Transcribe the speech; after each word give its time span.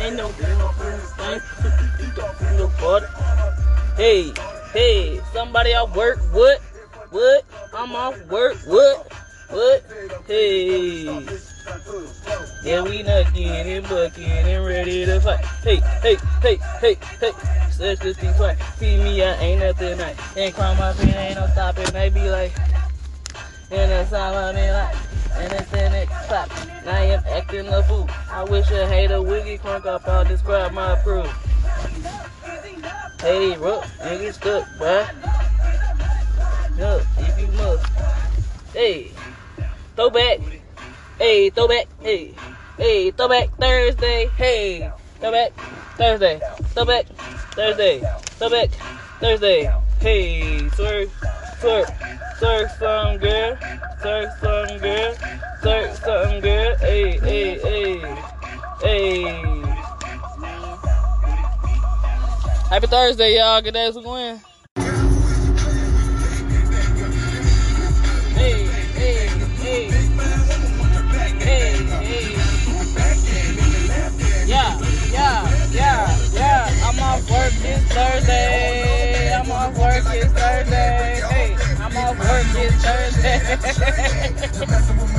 Ain't 0.00 0.16
no 0.16 0.28
no. 0.28 0.68
Hey, 3.96 4.32
hey, 4.72 5.20
somebody 5.32 5.74
off 5.74 5.94
work, 5.96 6.18
what? 6.32 6.60
What? 7.10 7.44
I'm 7.74 7.94
off 7.94 8.16
work, 8.26 8.56
what? 8.66 9.12
What? 9.50 9.84
Hey. 10.26 11.04
Yeah, 12.64 12.82
we 12.82 13.02
knocking 13.02 13.48
and 13.48 13.88
bucking 13.88 14.24
and 14.24 14.64
ready 14.64 15.04
to 15.04 15.20
fight. 15.20 15.44
Hey, 15.62 15.76
hey, 16.02 16.16
hey, 16.42 16.56
hey, 16.80 16.96
hey. 17.20 17.32
Such 17.70 17.98
this 18.00 18.16
thing 18.16 18.34
twice. 18.34 18.58
See 18.78 18.96
me, 18.98 19.22
I 19.22 19.34
ain't 19.36 19.60
nothing 19.60 19.98
nice. 19.98 20.36
Ain't 20.36 20.54
climb 20.54 20.80
up 20.80 20.98
and 21.00 21.10
ain't 21.10 21.34
no 21.36 21.46
stopping. 21.48 21.86
They 21.92 22.10
be 22.10 22.30
like, 22.30 22.52
and 23.70 23.90
that's 23.90 24.10
how 24.10 24.34
I 24.34 24.52
be 24.52 24.70
like. 24.70 25.07
And 25.38 25.52
it's 25.52 25.72
in 25.72 25.92
it, 25.92 26.08
stop. 26.24 26.50
Now 26.84 26.96
I 26.96 27.04
am 27.04 27.22
acting 27.28 27.68
a 27.68 27.82
fool. 27.84 28.08
I 28.30 28.42
wish 28.44 28.70
a 28.70 28.86
hater 28.86 29.22
get 29.22 29.62
crunk 29.62 29.86
up. 29.86 30.06
I'll 30.08 30.24
describe 30.24 30.72
my 30.72 30.96
proof. 30.96 31.26
Hey, 33.20 33.56
bro, 33.56 33.80
nigga 34.00 34.32
stuck, 34.32 34.66
bruh. 34.78 35.06
Look, 36.78 37.06
if 37.18 37.40
you 37.40 37.46
must. 37.56 37.86
Hey, 38.72 39.12
throwback. 39.96 40.40
Hey, 41.18 41.50
throwback. 41.50 41.86
Hey, 42.00 42.34
hey, 42.76 43.10
throwback 43.10 43.50
Thursday. 43.58 44.30
Hey, 44.36 44.90
throwback 45.20 45.52
Thursday. 45.96 46.40
Throwback 46.74 47.06
Thursday. 47.56 48.00
Throwback 48.38 48.70
Thursday. 49.20 49.72
Hey, 50.00 50.68
swerve, 50.70 51.12
swerve, 51.60 51.90
swerve 52.38 52.70
some 52.72 53.18
girl. 53.18 53.58
Swerve 54.00 54.32
some 54.40 54.78
girl. 54.78 55.14
Swerve 55.60 55.96
some 55.96 56.40
girl. 56.40 56.76
Hey, 56.78 57.18
hey, 57.18 57.58
hey, 57.58 58.22
hey. 58.80 59.62
Happy 62.70 62.86
Thursday, 62.86 63.36
y'all. 63.36 63.60
Good 63.62 63.74
day, 63.74 63.90
going. 63.92 64.40
Thursday. 82.72 83.38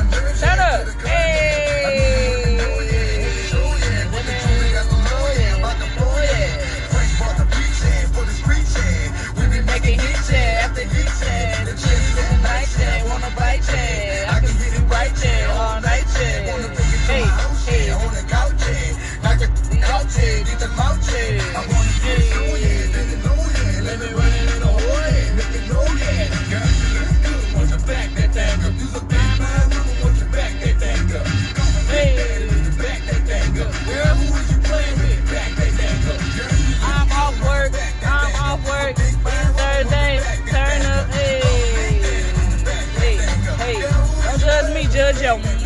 judge 45.20 45.59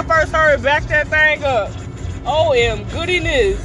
I 0.00 0.02
first 0.02 0.32
heard 0.32 0.62
Back 0.62 0.84
That 0.84 1.08
Thing 1.08 1.44
Up. 1.44 1.70
OM 2.24 2.88
goodiness. 2.88 3.60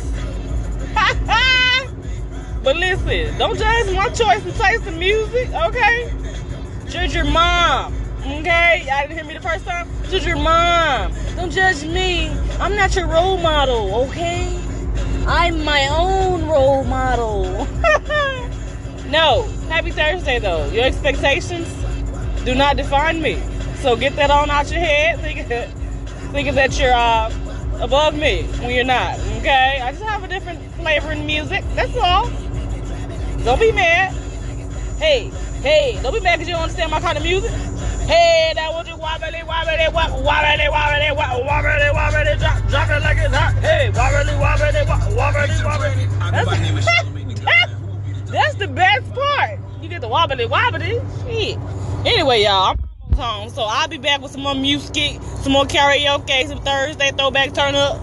but 2.61 2.75
listen, 2.75 3.37
don't 3.37 3.57
judge 3.57 3.95
my 3.95 4.09
choice 4.09 4.43
and 4.43 4.53
taste 4.55 4.85
in 4.85 4.99
music, 4.99 5.49
okay? 5.53 6.13
Judge 6.89 7.15
your 7.15 7.23
mom, 7.23 7.93
okay? 8.19 8.83
Y'all 8.85 9.03
didn't 9.03 9.13
hear 9.13 9.23
me 9.23 9.35
the 9.35 9.39
first 9.39 9.65
time? 9.65 9.87
Judge 10.09 10.25
your 10.25 10.35
mom. 10.35 11.13
Don't 11.37 11.53
judge 11.53 11.85
me. 11.85 12.27
I'm 12.59 12.75
not 12.75 12.93
your 12.97 13.07
role 13.07 13.37
model, 13.37 13.95
okay? 14.07 14.59
I'm 15.27 15.63
my 15.63 15.87
own 15.89 16.49
role 16.49 16.83
model. 16.83 17.43
no, 19.09 19.43
happy 19.69 19.91
Thursday 19.91 20.39
though. 20.39 20.69
Your 20.71 20.83
expectations 20.83 21.73
do 22.43 22.53
not 22.55 22.75
define 22.75 23.21
me. 23.21 23.41
So 23.77 23.95
get 23.95 24.17
that 24.17 24.31
on 24.31 24.49
out 24.49 24.69
your 24.69 24.81
head, 24.81 25.75
thinking, 26.31 26.55
that 26.55 26.77
you're 26.79 26.93
uh, 26.93 27.31
above 27.81 28.15
me 28.15 28.43
when 28.59 28.71
you're 28.71 28.83
not. 28.83 29.19
Okay? 29.37 29.79
I 29.81 29.91
just 29.91 30.03
have 30.03 30.23
a 30.23 30.27
different 30.27 30.59
flavor 30.75 31.11
in 31.11 31.25
music. 31.25 31.63
That's 31.75 31.95
all. 31.97 32.29
Don't 33.43 33.59
be 33.59 33.71
mad. 33.71 34.13
Hey, 34.97 35.29
hey, 35.61 35.99
don't 36.01 36.13
be 36.13 36.19
mad 36.19 36.37
because 36.37 36.47
you 36.47 36.53
don't 36.53 36.63
understand 36.63 36.91
my 36.91 36.99
kind 36.99 37.17
of 37.17 37.23
music. 37.23 37.51
Hey, 38.07 38.53
that 38.55 38.71
was 38.71 38.87
just 38.87 38.99
wobbly, 38.99 39.43
wobbly, 39.43 39.87
wobbly, 39.91 40.21
wobbly, 40.23 40.69
wobbly, 40.69 41.11
wobbly, 41.11 41.89
wobbly, 41.91 42.37
drop, 42.37 42.67
drop 42.69 42.89
it 42.89 43.01
like 43.01 43.17
it's 43.17 43.33
hot. 43.33 43.53
Hey, 43.61 43.89
wobbly, 43.89 44.35
wobbly, 44.37 44.85
wobbly, 45.15 45.49
wobbly. 45.65 46.05
That's, 46.31 46.55
that's 48.31 48.55
the 48.55 48.67
best 48.67 49.13
part. 49.13 49.59
You 49.81 49.89
get 49.89 50.01
the 50.01 50.07
wobbly, 50.07 50.45
wobbly. 50.45 51.01
Shit. 51.25 51.57
Anyway, 52.05 52.43
y'all, 52.43 52.71
I'm 52.71 52.84
home, 53.15 53.49
so 53.49 53.63
I'll 53.63 53.87
be 53.87 53.97
back 53.97 54.21
with 54.21 54.31
some 54.31 54.41
more 54.41 54.55
music, 54.55 55.19
some 55.41 55.51
more 55.53 55.65
karaoke, 55.65 56.47
some 56.47 56.61
Thursday 56.61 57.11
throwback 57.11 57.53
turn 57.53 57.75
up. 57.75 57.99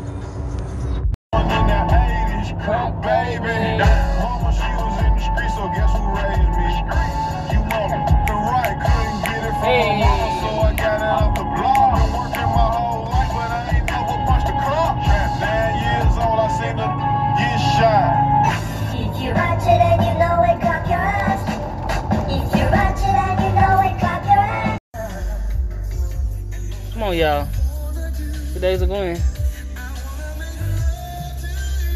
Days 28.62 28.80
are 28.80 28.86
going. 28.86 29.16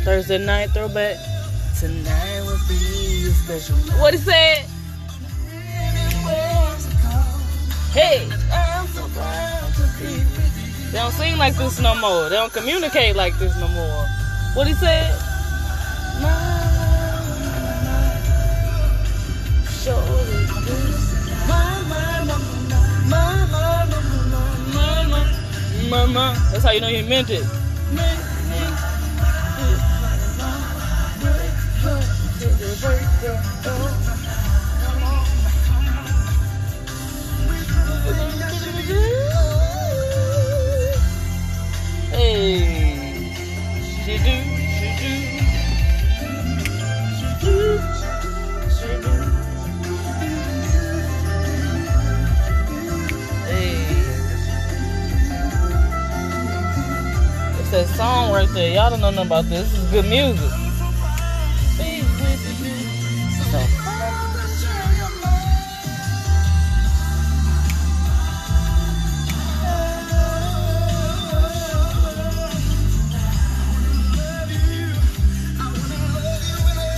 Thursday 0.02 0.44
night 0.44 0.70
throwback. 0.70 1.16
Tonight 1.78 2.40
will 2.40 2.58
be 2.68 3.30
special. 3.30 3.76
What 4.00 4.14
he 4.14 4.18
said? 4.18 4.66
Hey. 7.92 8.26
They 10.90 10.98
don't 10.98 11.12
sing 11.12 11.38
like 11.38 11.54
this 11.54 11.78
no 11.80 11.94
more. 12.00 12.28
They 12.28 12.34
don't 12.34 12.52
communicate 12.52 13.14
like 13.14 13.38
this 13.38 13.56
no 13.60 13.68
more. 13.68 14.06
What 14.54 14.66
he 14.66 14.74
said? 14.74 15.16
Mama. 25.88 26.34
That's 26.34 26.45
how 26.66 26.72
you 26.72 26.80
know 26.80 26.88
he 26.88 27.00
meant 27.08 27.30
it. 27.30 27.44
Hey, 42.10 42.58
do. 44.24 44.65
That 57.86 57.96
song 57.96 58.32
right 58.32 58.48
there. 58.50 58.74
Y'all 58.74 58.90
don't 58.90 59.00
know 59.00 59.10
nothing 59.10 59.26
about 59.26 59.44
this. 59.46 59.70
This 59.70 59.82
is 59.82 59.90
good 59.90 60.04
music. 60.06 60.50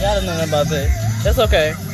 Y'all 0.00 0.14
don't 0.14 0.26
know 0.26 0.36
nothing 0.36 0.48
about 0.48 0.68
that. 0.68 1.20
That's 1.24 1.38
okay. 1.40 1.87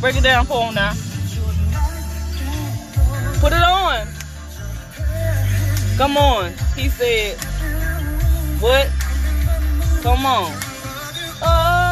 Break 0.00 0.16
it 0.16 0.22
down 0.22 0.46
for 0.46 0.66
him 0.66 0.74
now. 0.74 0.92
Put 3.40 3.52
it 3.52 3.62
on. 3.62 4.06
Come 5.96 6.16
on. 6.16 6.52
He 6.76 6.88
said, 6.88 7.36
What? 8.60 8.88
Come 10.02 10.26
on. 10.26 10.52
Oh, 11.44 11.82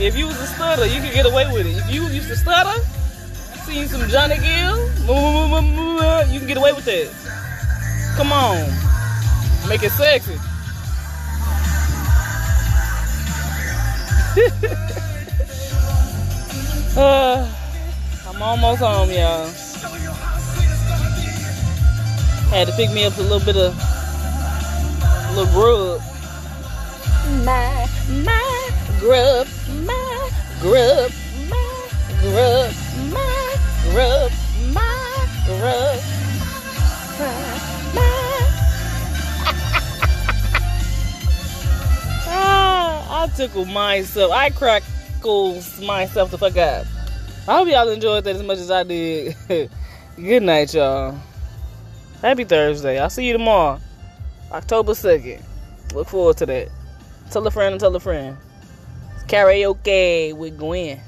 if 0.00 0.16
you 0.16 0.26
was 0.26 0.40
a 0.40 0.46
stutter, 0.46 0.86
you 0.86 1.00
could 1.00 1.12
get 1.12 1.26
away 1.26 1.50
with 1.52 1.66
it. 1.66 1.76
If 1.76 1.92
you 1.92 2.06
used 2.08 2.28
to 2.28 2.36
stutter, 2.36 2.80
seen 3.64 3.88
some 3.88 4.08
Johnny 4.08 4.38
Gill, 4.38 4.78
you 6.32 6.38
can 6.38 6.48
get 6.48 6.56
away 6.56 6.72
with 6.72 6.84
that. 6.84 7.10
Come 8.16 8.32
on, 8.32 8.56
make 9.68 9.82
it 9.82 9.90
sexy. 9.90 10.38
uh, 16.96 17.52
I'm 18.28 18.42
almost 18.42 18.80
home, 18.80 19.10
y'all. 19.10 19.48
Had 22.50 22.68
to 22.68 22.72
pick 22.74 22.92
me 22.92 23.04
up 23.04 23.16
a 23.16 23.22
little 23.22 23.40
bit 23.40 23.56
of 23.56 23.74
little 25.34 25.52
grub. 25.52 26.00
My, 27.44 27.88
my 28.24 28.70
grub, 29.00 29.45
grub, 30.66 31.12
my 31.48 31.88
grub, 32.20 32.74
my 33.12 33.56
grub, 33.92 34.32
my 34.72 35.28
grub. 35.46 36.00
My, 37.18 37.30
my. 37.94 38.02
ah, 42.26 43.22
I 43.22 43.28
tickle 43.36 43.64
myself. 43.66 44.32
I 44.32 44.50
crackles 44.50 45.80
myself 45.80 46.32
the 46.32 46.38
fuck 46.38 46.56
up. 46.56 46.84
I 47.46 47.58
hope 47.58 47.68
y'all 47.68 47.88
enjoyed 47.88 48.24
that 48.24 48.34
as 48.34 48.42
much 48.42 48.58
as 48.58 48.72
I 48.72 48.82
did. 48.82 49.36
Good 50.16 50.42
night, 50.42 50.74
y'all. 50.74 51.16
Happy 52.22 52.42
Thursday. 52.42 52.98
I'll 52.98 53.08
see 53.08 53.24
you 53.24 53.34
tomorrow. 53.34 53.78
October 54.50 54.94
2nd. 54.94 55.44
Look 55.94 56.08
forward 56.08 56.38
to 56.38 56.46
that. 56.46 56.70
Tell 57.30 57.46
a 57.46 57.52
friend 57.52 57.74
and 57.74 57.80
tell 57.80 57.94
a 57.94 58.00
friend. 58.00 58.36
Karaoke 59.26 60.32
with 60.34 60.56
Gwen. 60.56 61.00